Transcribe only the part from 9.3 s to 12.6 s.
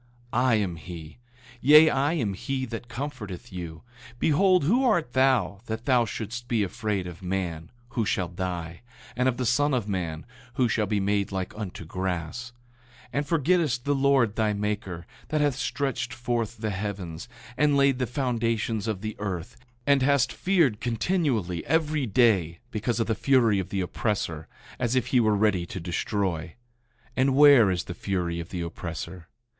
the son of man, who shall be made like unto grass?